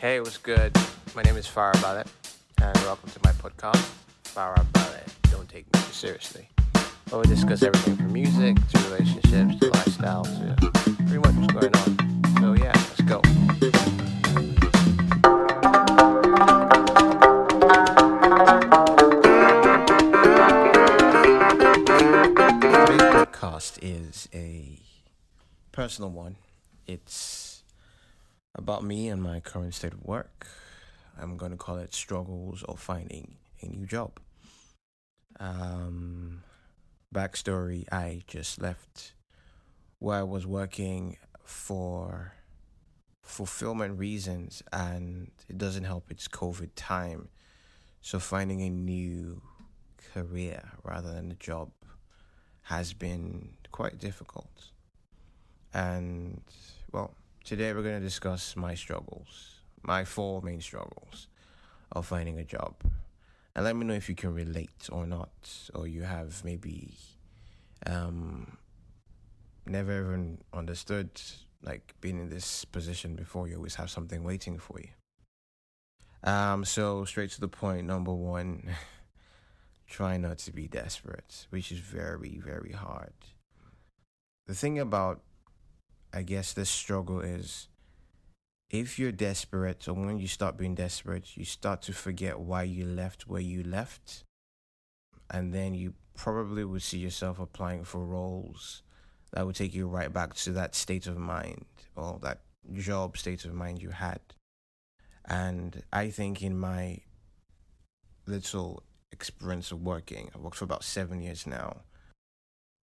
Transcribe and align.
Hey, 0.00 0.18
what's 0.20 0.38
good? 0.38 0.74
My 1.14 1.20
name 1.20 1.36
is 1.36 1.46
Farah 1.46 1.78
Ballet, 1.82 2.04
and 2.62 2.74
welcome 2.78 3.10
to 3.10 3.20
my 3.22 3.32
podcast, 3.32 3.86
Farah 4.24 4.64
Ballet. 4.72 5.02
Don't 5.30 5.46
take 5.46 5.66
me 5.66 5.72
too 5.78 5.92
seriously. 5.92 6.48
Where 7.10 7.20
we 7.20 7.26
discuss 7.26 7.62
everything 7.62 7.96
from 7.96 8.10
music 8.10 8.56
to 8.68 8.78
relationships 8.84 9.60
to 9.60 9.68
lifestyle 9.68 10.24
to 10.24 10.56
pretty 11.06 11.18
much 11.18 11.34
what's 11.34 11.52
going 11.52 11.76
on. 11.76 11.98
So 12.40 12.54
yeah, 12.54 12.72
let's 12.72 13.02
go. 13.02 13.20
Today's 22.86 23.10
podcast 23.12 23.78
is 23.82 24.30
a 24.32 24.80
personal 25.72 26.08
one. 26.10 26.36
It's 26.86 27.59
about 28.54 28.84
me 28.84 29.08
and 29.08 29.22
my 29.22 29.40
current 29.40 29.74
state 29.74 29.92
of 29.92 30.04
work. 30.04 30.46
I'm 31.20 31.36
going 31.36 31.52
to 31.52 31.56
call 31.56 31.76
it 31.78 31.94
struggles 31.94 32.62
of 32.64 32.80
finding 32.80 33.36
a 33.60 33.66
new 33.66 33.86
job. 33.86 34.18
Um, 35.38 36.42
backstory 37.14 37.84
I 37.92 38.22
just 38.26 38.60
left 38.60 39.14
where 39.98 40.18
I 40.18 40.22
was 40.22 40.46
working 40.46 41.16
for 41.44 42.34
fulfillment 43.22 43.98
reasons, 43.98 44.62
and 44.72 45.30
it 45.48 45.58
doesn't 45.58 45.84
help 45.84 46.10
it's 46.10 46.26
COVID 46.26 46.70
time. 46.74 47.28
So, 48.00 48.18
finding 48.18 48.62
a 48.62 48.70
new 48.70 49.42
career 50.12 50.72
rather 50.82 51.12
than 51.12 51.30
a 51.30 51.34
job 51.34 51.70
has 52.62 52.92
been 52.94 53.50
quite 53.70 53.98
difficult. 53.98 54.70
And, 55.72 56.40
well, 56.92 57.14
today 57.44 57.72
we're 57.72 57.82
going 57.82 57.98
to 57.98 58.04
discuss 58.04 58.56
my 58.56 58.74
struggles, 58.74 59.60
my 59.82 60.04
four 60.04 60.42
main 60.42 60.60
struggles 60.60 61.28
of 61.92 62.06
finding 62.06 62.38
a 62.38 62.44
job. 62.44 62.74
And 63.54 63.64
let 63.64 63.76
me 63.76 63.84
know 63.84 63.94
if 63.94 64.08
you 64.08 64.14
can 64.14 64.32
relate 64.32 64.88
or 64.92 65.06
not, 65.06 65.30
or 65.74 65.86
you 65.86 66.02
have 66.02 66.44
maybe 66.44 66.94
um, 67.86 68.56
never 69.66 70.00
even 70.00 70.38
understood, 70.52 71.10
like 71.62 71.94
being 72.00 72.18
in 72.18 72.28
this 72.28 72.64
position 72.64 73.16
before. 73.16 73.48
You 73.48 73.56
always 73.56 73.74
have 73.74 73.90
something 73.90 74.22
waiting 74.22 74.58
for 74.58 74.78
you. 74.80 74.88
Um, 76.22 76.64
so 76.64 77.04
straight 77.04 77.30
to 77.32 77.40
the 77.40 77.48
point. 77.48 77.86
Number 77.86 78.12
one, 78.12 78.70
try 79.88 80.16
not 80.16 80.38
to 80.38 80.52
be 80.52 80.68
desperate, 80.68 81.46
which 81.50 81.72
is 81.72 81.78
very, 81.78 82.40
very 82.44 82.72
hard. 82.72 83.14
The 84.46 84.54
thing 84.54 84.78
about, 84.78 85.20
I 86.12 86.22
guess, 86.22 86.52
this 86.52 86.70
struggle 86.70 87.20
is 87.20 87.68
if 88.70 88.98
you're 88.98 89.12
desperate, 89.12 89.88
or 89.88 89.94
when 89.94 90.18
you 90.18 90.28
start 90.28 90.56
being 90.56 90.74
desperate, 90.74 91.36
you 91.36 91.44
start 91.44 91.82
to 91.82 91.92
forget 91.92 92.38
why 92.38 92.62
you 92.62 92.84
left 92.84 93.26
where 93.26 93.40
you 93.40 93.62
left. 93.62 94.24
And 95.28 95.52
then 95.52 95.74
you 95.74 95.94
probably 96.14 96.64
would 96.64 96.82
see 96.82 96.98
yourself 96.98 97.38
applying 97.38 97.84
for 97.84 98.04
roles 98.04 98.82
that 99.32 99.46
would 99.46 99.56
take 99.56 99.74
you 99.74 99.86
right 99.86 100.12
back 100.12 100.34
to 100.34 100.52
that 100.52 100.74
state 100.74 101.06
of 101.06 101.16
mind 101.16 101.64
or 101.96 102.18
that 102.22 102.40
job 102.72 103.16
state 103.16 103.44
of 103.44 103.54
mind 103.54 103.80
you 103.82 103.90
had. 103.90 104.20
And 105.24 105.82
I 105.92 106.10
think 106.10 106.42
in 106.42 106.58
my 106.58 107.00
little 108.26 108.82
experience 109.12 109.70
of 109.70 109.82
working, 109.82 110.30
I've 110.34 110.40
worked 110.40 110.56
for 110.56 110.64
about 110.64 110.84
seven 110.84 111.20
years 111.20 111.46
now. 111.46 111.82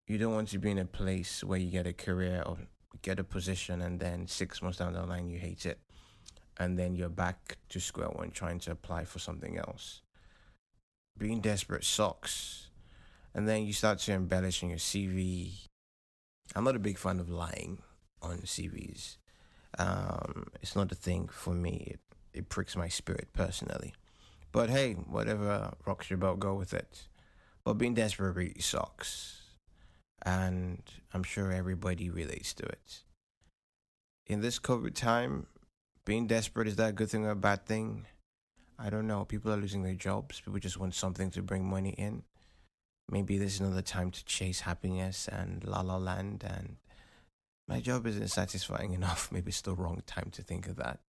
You 0.08 0.18
don't 0.18 0.34
want 0.34 0.50
to 0.50 0.58
be 0.58 0.72
in 0.72 0.78
a 0.78 0.86
place 0.86 1.44
where 1.44 1.60
you 1.60 1.70
get 1.70 1.86
a 1.86 1.94
career 1.94 2.44
or 2.46 2.58
get 3.02 3.20
a 3.20 3.24
position 3.24 3.82
and 3.82 4.00
then 4.00 4.28
six 4.28 4.62
months 4.62 4.80
down 4.80 4.94
the 4.94 5.06
line 5.06 5.30
you 5.30 5.40
hate 5.40 5.66
it. 5.66 5.80
And 6.60 6.78
then 6.78 6.96
you're 6.96 7.10
back 7.10 7.58
to 7.70 7.80
square 7.80 8.10
one 8.10 8.32
trying 8.32 8.60
to 8.62 8.72
apply 8.72 9.06
for 9.06 9.20
something 9.20 9.58
else. 9.58 10.02
Being 11.18 11.40
desperate 11.40 11.84
sucks. 11.84 12.70
And 13.34 13.48
then 13.48 13.66
you 13.66 13.74
start 13.74 14.00
to 14.00 14.14
embellish 14.14 14.64
on 14.64 14.70
your 14.70 14.80
CV. 14.80 15.52
I'm 16.56 16.64
not 16.64 16.76
a 16.76 16.80
big 16.80 16.98
fan 16.98 17.20
of 17.20 17.30
lying 17.30 17.80
on 18.22 18.38
CVs. 18.40 19.18
Um, 19.78 20.48
it's 20.62 20.76
not 20.76 20.92
a 20.92 20.96
thing 20.96 21.28
for 21.32 21.54
me. 21.54 21.92
It, 21.94 22.00
it 22.34 22.50
pricks 22.50 22.76
my 22.76 22.88
spirit 22.88 23.28
personally. 23.34 23.94
But 24.52 24.70
hey, 24.70 24.94
whatever 24.94 25.74
rocks 25.86 26.10
your 26.10 26.18
boat, 26.18 26.40
go 26.40 26.56
with 26.56 26.74
it. 26.74 27.08
But 27.64 27.76
being 27.76 27.94
desperate 27.94 28.36
really 28.36 28.60
sucks. 28.60 29.42
And 30.24 30.82
I'm 31.14 31.24
sure 31.24 31.52
everybody 31.52 32.10
relates 32.10 32.54
to 32.56 32.64
it. 32.64 33.04
In 34.26 34.42
this 34.42 34.60
COVID 34.60 34.94
time, 34.94 35.48
being 36.06 36.28
desperate, 36.28 36.68
is 36.68 36.76
that 36.78 36.90
a 36.90 36.94
good 36.94 37.10
thing 37.10 37.26
or 37.26 37.32
a 37.32 37.36
bad 37.36 37.66
thing? 37.66 38.06
I 38.80 38.90
don't 38.90 39.08
know. 39.08 39.26
People 39.26 39.52
are 39.52 39.58
losing 39.58 39.84
their 39.84 39.96
jobs. 39.96 40.40
People 40.42 40.60
just 40.60 40.80
want 40.80 40.96
something 40.96 41.32
to 41.32 41.42
bring 41.42 41.68
money 41.68 41.92
in. 41.92 42.24
Maybe 43.10 43.38
this 43.38 43.56
is 43.56 43.60
another 43.62 43.82
time 43.82 44.12
to 44.12 44.26
chase 44.26 44.62
happiness 44.62 45.28
and 45.28 45.64
la 45.64 45.82
la 45.82 45.98
land. 45.98 46.44
And 46.46 46.78
my 47.68 47.80
job 47.80 48.06
isn't 48.06 48.30
satisfying 48.30 48.94
enough. 49.00 49.32
Maybe 49.32 49.50
it's 49.50 49.62
the 49.62 49.76
wrong 49.76 50.04
time 50.06 50.30
to 50.32 50.44
think 50.44 50.68
of 50.68 50.76
that. 50.78 51.00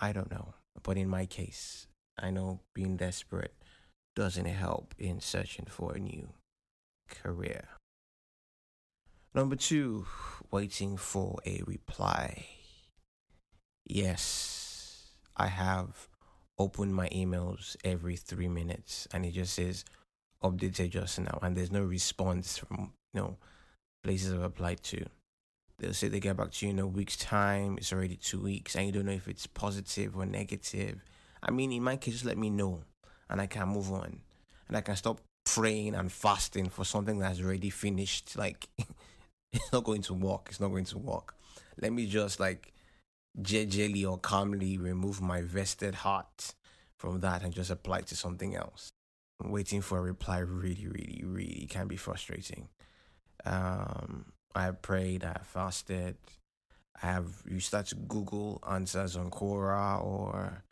I 0.00 0.12
don't 0.12 0.30
know. 0.30 0.54
But 0.82 0.96
in 0.96 1.08
my 1.08 1.26
case, 1.26 1.86
I 2.18 2.30
know 2.30 2.60
being 2.74 2.96
desperate 2.96 3.54
doesn't 4.14 4.46
help 4.46 4.94
in 4.98 5.20
searching 5.20 5.66
for 5.66 5.94
a 5.94 5.98
new 5.98 6.28
career. 7.08 7.68
Number 9.34 9.56
two, 9.56 10.06
waiting 10.50 10.96
for 10.96 11.38
a 11.46 11.62
reply. 11.66 12.46
Yes, 13.84 15.10
I 15.36 15.48
have 15.48 16.08
opened 16.58 16.94
my 16.94 17.08
emails 17.08 17.76
every 17.84 18.16
three 18.16 18.48
minutes 18.48 19.06
and 19.12 19.24
it 19.24 19.32
just 19.32 19.54
says 19.54 19.84
updated 20.42 20.90
just 20.90 21.20
now 21.20 21.38
and 21.42 21.56
there's 21.56 21.70
no 21.70 21.82
response 21.82 22.58
from 22.58 22.92
you 23.14 23.20
know 23.20 23.36
places 24.02 24.32
I've 24.32 24.42
applied 24.42 24.82
to. 24.84 25.04
They'll 25.78 25.94
say 25.94 26.08
they 26.08 26.20
get 26.20 26.36
back 26.36 26.50
to 26.50 26.66
you 26.66 26.70
in 26.70 26.78
a 26.80 26.86
week's 26.86 27.16
time, 27.16 27.78
it's 27.78 27.92
already 27.92 28.16
two 28.16 28.40
weeks, 28.40 28.74
and 28.74 28.86
you 28.86 28.92
don't 28.92 29.06
know 29.06 29.12
if 29.12 29.28
it's 29.28 29.46
positive 29.46 30.16
or 30.16 30.26
negative 30.26 31.02
I 31.42 31.50
mean, 31.50 31.72
in 31.72 31.82
my 31.82 31.96
case, 31.96 32.14
just 32.14 32.24
let 32.24 32.38
me 32.38 32.50
know 32.50 32.82
and 33.30 33.40
I 33.40 33.46
can 33.46 33.68
move 33.68 33.92
on. 33.92 34.20
And 34.66 34.76
I 34.76 34.80
can 34.80 34.96
stop 34.96 35.20
praying 35.54 35.94
and 35.94 36.10
fasting 36.12 36.68
for 36.68 36.84
something 36.84 37.18
that's 37.18 37.40
already 37.40 37.70
finished. 37.70 38.36
Like, 38.36 38.68
it's 39.52 39.72
not 39.72 39.84
going 39.84 40.02
to 40.02 40.14
work. 40.14 40.46
It's 40.50 40.60
not 40.60 40.68
going 40.68 40.84
to 40.86 40.98
work. 40.98 41.34
Let 41.80 41.92
me 41.92 42.06
just, 42.06 42.40
like, 42.40 42.72
gingerly 43.40 44.04
or 44.04 44.18
calmly 44.18 44.78
remove 44.78 45.20
my 45.20 45.42
vested 45.42 45.94
heart 45.96 46.54
from 46.96 47.20
that 47.20 47.42
and 47.42 47.52
just 47.54 47.70
apply 47.70 48.02
to 48.02 48.16
something 48.16 48.56
else. 48.56 48.90
Waiting 49.42 49.80
for 49.80 49.98
a 49.98 50.02
reply 50.02 50.38
really, 50.38 50.88
really, 50.88 51.22
really 51.24 51.66
can 51.70 51.86
be 51.86 51.96
frustrating. 51.96 52.68
Um, 53.44 54.32
I 54.54 54.64
have 54.64 54.82
prayed, 54.82 55.22
I 55.22 55.28
have 55.28 55.46
fasted, 55.46 56.16
I 57.00 57.06
have 57.06 57.26
you 57.48 57.60
start 57.60 57.86
to 57.86 57.94
Google 57.94 58.60
answers 58.68 59.16
on 59.16 59.30
Quora 59.30 60.02
or 60.04 60.64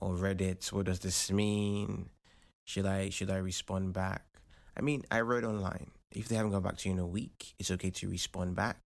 or 0.00 0.14
Reddit. 0.14 0.70
What 0.72 0.86
does 0.86 0.98
this 0.98 1.30
mean? 1.30 2.10
Should 2.64 2.86
I 2.86 3.10
should 3.10 3.30
I 3.30 3.36
respond 3.36 3.92
back? 3.92 4.24
I 4.76 4.80
mean, 4.80 5.02
I 5.10 5.20
wrote 5.20 5.44
online. 5.44 5.90
If 6.10 6.28
they 6.28 6.36
haven't 6.36 6.52
gone 6.52 6.62
back 6.62 6.76
to 6.78 6.88
you 6.88 6.94
in 6.94 7.00
a 7.00 7.06
week, 7.06 7.54
it's 7.58 7.70
okay 7.70 7.90
to 7.90 8.08
respond 8.08 8.54
back. 8.54 8.78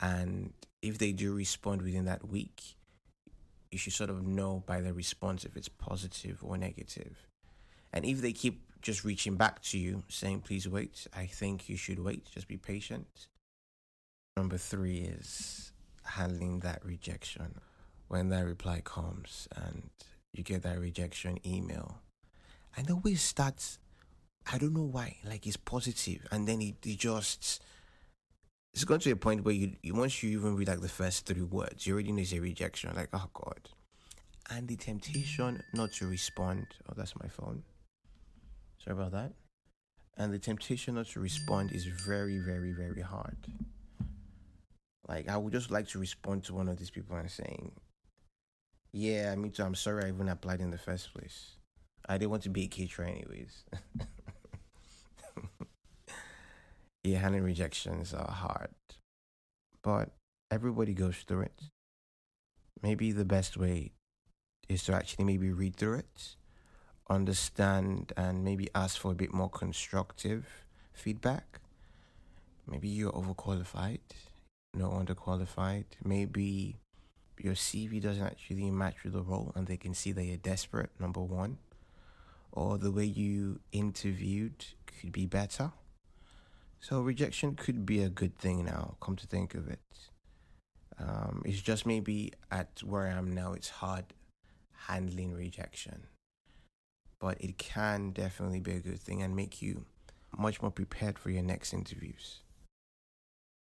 And 0.00 0.52
if 0.82 0.98
they 0.98 1.12
do 1.12 1.34
respond 1.34 1.82
within 1.82 2.06
that 2.06 2.28
week, 2.28 2.76
you 3.70 3.78
should 3.78 3.92
sort 3.92 4.10
of 4.10 4.26
know 4.26 4.62
by 4.66 4.80
their 4.80 4.92
response 4.92 5.44
if 5.44 5.56
it's 5.56 5.68
positive 5.68 6.38
or 6.42 6.56
negative. 6.56 7.26
And 7.92 8.04
if 8.04 8.20
they 8.20 8.32
keep 8.32 8.62
just 8.82 9.04
reaching 9.04 9.36
back 9.36 9.62
to 9.62 9.78
you 9.78 10.02
saying, 10.08 10.40
please 10.40 10.66
wait, 10.68 11.06
I 11.14 11.26
think 11.26 11.68
you 11.68 11.76
should 11.76 11.98
wait. 11.98 12.30
Just 12.30 12.48
be 12.48 12.56
patient. 12.56 13.26
Number 14.36 14.56
three 14.56 14.98
is 14.98 15.72
handling 16.04 16.60
that 16.60 16.84
rejection. 16.84 17.60
When 18.08 18.30
that 18.30 18.44
reply 18.44 18.80
comes 18.82 19.48
and 19.54 19.90
you 20.32 20.42
get 20.42 20.62
that 20.62 20.80
rejection 20.80 21.38
email. 21.46 22.00
And 22.76 22.88
way 23.02 23.12
it 23.12 23.18
starts, 23.18 23.78
I 24.50 24.58
don't 24.58 24.74
know 24.74 24.84
why, 24.84 25.16
like 25.24 25.46
it's 25.46 25.56
positive, 25.56 26.26
and 26.30 26.46
then 26.46 26.62
it, 26.62 26.76
it 26.84 26.98
just 26.98 27.62
it's 28.72 28.84
gone 28.84 29.00
to 29.00 29.10
a 29.10 29.16
point 29.16 29.44
where 29.44 29.54
you, 29.54 29.72
you 29.82 29.94
once 29.94 30.22
you 30.22 30.30
even 30.30 30.56
read 30.56 30.68
like 30.68 30.80
the 30.80 30.88
first 30.88 31.26
three 31.26 31.42
words, 31.42 31.86
you 31.86 31.94
already 31.94 32.12
know 32.12 32.22
it's 32.22 32.32
a 32.32 32.40
rejection. 32.40 32.92
Like, 32.94 33.08
oh 33.12 33.28
God. 33.34 33.68
And 34.48 34.68
the 34.68 34.76
temptation 34.76 35.62
not 35.74 35.92
to 35.94 36.06
respond. 36.06 36.66
Oh, 36.88 36.94
that's 36.96 37.14
my 37.20 37.28
phone. 37.28 37.62
Sorry 38.78 38.96
about 38.96 39.12
that. 39.12 39.32
And 40.16 40.32
the 40.32 40.38
temptation 40.38 40.94
not 40.94 41.06
to 41.08 41.20
respond 41.20 41.72
is 41.72 41.84
very, 41.84 42.38
very, 42.38 42.72
very 42.72 43.00
hard. 43.00 43.36
Like, 45.08 45.28
I 45.28 45.36
would 45.36 45.52
just 45.52 45.70
like 45.70 45.88
to 45.88 45.98
respond 45.98 46.44
to 46.44 46.54
one 46.54 46.68
of 46.68 46.78
these 46.78 46.90
people 46.90 47.16
and 47.16 47.30
saying, 47.30 47.72
yeah, 48.92 49.34
me 49.34 49.50
too. 49.50 49.62
I'm 49.62 49.74
sorry 49.74 50.04
I 50.04 50.08
even 50.08 50.28
applied 50.28 50.60
in 50.60 50.70
the 50.70 50.78
first 50.78 51.12
place. 51.14 51.56
I 52.10 52.18
didn't 52.18 52.32
want 52.32 52.42
to 52.42 52.50
be 52.50 52.64
a 52.64 52.66
caterer 52.66 53.04
anyways. 53.04 53.62
yeah, 57.04 57.18
handling 57.18 57.44
rejections 57.44 58.12
are 58.12 58.28
hard. 58.28 58.74
But 59.80 60.08
everybody 60.50 60.92
goes 60.92 61.18
through 61.18 61.42
it. 61.42 61.60
maybe 62.82 63.12
the 63.12 63.24
best 63.24 63.56
way 63.56 63.92
is 64.68 64.82
to 64.84 64.92
actually 64.92 65.24
maybe 65.24 65.52
read 65.52 65.76
through 65.76 65.98
it, 65.98 66.34
understand, 67.08 68.12
and 68.16 68.42
maybe 68.42 68.68
ask 68.74 69.00
for 69.00 69.12
a 69.12 69.14
bit 69.14 69.32
more 69.32 69.48
constructive 69.48 70.64
feedback. 70.92 71.60
Maybe 72.66 72.88
you're 72.88 73.12
overqualified, 73.12 74.00
not 74.74 74.90
underqualified. 74.90 75.84
Maybe 76.04 76.80
your 77.38 77.54
CV 77.54 78.02
doesn't 78.02 78.26
actually 78.26 78.68
match 78.72 79.04
with 79.04 79.12
the 79.12 79.22
role 79.22 79.52
and 79.54 79.68
they 79.68 79.76
can 79.76 79.94
see 79.94 80.10
that 80.10 80.24
you're 80.24 80.36
desperate, 80.38 80.90
number 80.98 81.20
one. 81.20 81.58
Or 82.52 82.78
the 82.78 82.90
way 82.90 83.04
you 83.04 83.60
interviewed 83.72 84.64
could 84.86 85.12
be 85.12 85.26
better. 85.26 85.72
So 86.80 87.00
rejection 87.00 87.54
could 87.54 87.84
be 87.84 88.02
a 88.02 88.08
good 88.08 88.36
thing 88.36 88.64
now, 88.64 88.96
come 89.00 89.16
to 89.16 89.26
think 89.26 89.54
of 89.54 89.68
it. 89.68 89.80
Um, 90.98 91.42
it's 91.44 91.60
just 91.60 91.86
maybe 91.86 92.32
at 92.50 92.82
where 92.82 93.06
I 93.06 93.12
am 93.12 93.32
now, 93.32 93.52
it's 93.52 93.68
hard 93.68 94.04
handling 94.88 95.32
rejection. 95.34 96.06
But 97.20 97.40
it 97.40 97.58
can 97.58 98.10
definitely 98.12 98.60
be 98.60 98.72
a 98.72 98.80
good 98.80 98.98
thing 98.98 99.22
and 99.22 99.36
make 99.36 99.60
you 99.60 99.84
much 100.36 100.62
more 100.62 100.70
prepared 100.70 101.18
for 101.18 101.30
your 101.30 101.42
next 101.42 101.72
interviews. 101.72 102.40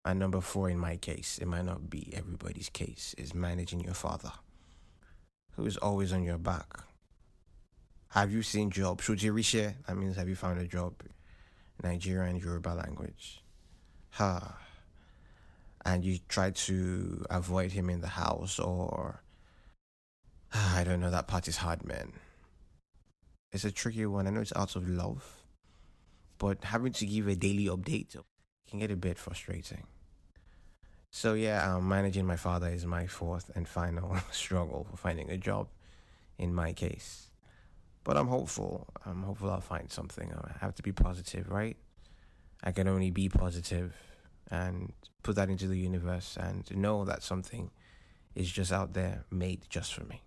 And 0.06 0.20
number 0.20 0.42
four, 0.42 0.70
in 0.70 0.78
my 0.78 0.96
case, 0.96 1.38
it 1.42 1.48
might 1.48 1.66
not 1.66 1.90
be 1.90 2.14
everybody's 2.16 2.70
case, 2.70 3.14
is 3.18 3.34
managing 3.34 3.82
your 3.82 3.94
father, 3.94 4.32
who 5.56 5.66
is 5.66 5.76
always 5.78 6.14
on 6.14 6.24
your 6.24 6.38
back. 6.38 6.87
Have 8.10 8.32
you 8.32 8.42
seen 8.42 8.72
job? 8.72 9.02
Shujirishe, 9.02 9.74
that 9.88 9.98
means 9.98 10.16
have 10.16 10.30
you 10.30 10.36
found 10.36 10.60
a 10.60 10.66
job? 10.66 10.94
Nigerian 11.84 12.38
Yoruba 12.38 12.70
language. 12.70 13.44
Ha. 14.12 14.58
And 15.86 16.04
you 16.04 16.20
try 16.28 16.52
to 16.52 17.26
avoid 17.30 17.72
him 17.72 17.90
in 17.90 18.02
the 18.02 18.08
house 18.08 18.60
or 18.60 19.22
I 20.54 20.84
don't 20.84 21.00
know, 21.02 21.12
that 21.12 21.28
part 21.28 21.48
is 21.48 21.58
hard, 21.58 21.86
man. 21.86 22.14
It's 23.52 23.66
a 23.66 23.72
tricky 23.72 24.06
one. 24.06 24.28
I 24.28 24.30
know 24.30 24.42
it's 24.42 24.56
out 24.56 24.76
of 24.76 24.88
love, 24.88 25.44
but 26.38 26.64
having 26.66 26.94
to 26.94 27.06
give 27.06 27.28
a 27.28 27.36
daily 27.36 27.66
update 27.66 28.16
can 28.70 28.80
get 28.80 28.92
a 28.92 28.96
bit 28.96 29.18
frustrating. 29.18 29.84
So 31.12 31.34
yeah, 31.34 31.76
um, 31.76 31.88
managing 31.88 32.26
my 32.26 32.36
father 32.36 32.68
is 32.68 32.86
my 32.86 33.08
fourth 33.08 33.50
and 33.56 33.68
final 33.68 34.18
struggle 34.32 34.86
for 34.90 34.98
finding 34.98 35.30
a 35.32 35.38
job, 35.38 35.70
in 36.38 36.54
my 36.54 36.74
case. 36.74 37.28
But 38.08 38.16
I'm 38.16 38.30
hopeful. 38.30 38.88
I'm 39.06 39.22
hopeful 39.24 39.52
I'll 39.52 39.60
find 39.60 39.92
something. 39.92 40.32
I 40.34 40.64
have 40.64 40.74
to 40.76 40.82
be 40.82 40.94
positive, 40.94 41.50
right? 41.52 41.76
I 42.64 42.72
can 42.72 42.88
only 42.88 43.12
be 43.12 43.28
positive 43.28 43.94
and 44.50 44.94
put 45.24 45.36
that 45.36 45.50
into 45.50 45.68
the 45.68 45.78
universe 45.78 46.38
and 46.40 46.64
know 46.74 47.04
that 47.04 47.22
something 47.22 47.70
is 48.34 48.50
just 48.50 48.72
out 48.72 48.94
there 48.94 49.26
made 49.30 49.64
just 49.68 49.94
for 49.94 50.06
me. 50.06 50.22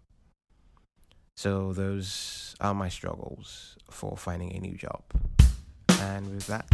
So 1.38 1.72
those 1.72 2.54
are 2.60 2.74
my 2.74 2.90
struggles 2.90 3.78
for 3.90 4.14
finding 4.14 4.54
a 4.54 4.60
new 4.60 4.76
job. 4.76 5.02
And 6.00 6.28
with 6.34 6.48
that, 6.48 6.66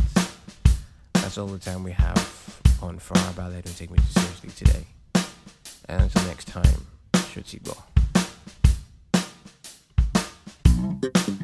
that's 1.14 1.38
all 1.38 1.46
the 1.46 1.60
time 1.60 1.84
we 1.84 1.92
have 1.92 2.58
on 2.82 2.98
Farah 2.98 3.36
Ballet 3.36 3.60
Don't 3.60 3.76
Take 3.76 3.92
Me 3.92 3.98
Too 3.98 4.20
Seriously 4.20 4.50
today. 4.50 4.86
And 5.88 6.02
until 6.02 6.24
next 6.24 6.48
time, 6.48 6.84
Shutigo. 7.14 7.95
thank 11.14 11.28
you 11.28 11.35